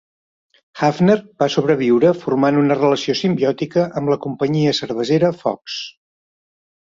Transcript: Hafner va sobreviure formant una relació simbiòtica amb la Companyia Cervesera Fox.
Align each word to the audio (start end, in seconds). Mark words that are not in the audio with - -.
Hafner 0.83 1.17
va 1.43 1.47
sobreviure 1.55 2.13
formant 2.23 2.57
una 2.61 2.77
relació 2.79 3.15
simbiòtica 3.19 3.85
amb 4.01 4.13
la 4.13 4.19
Companyia 4.25 4.75
Cervesera 4.79 5.31
Fox. 5.45 5.79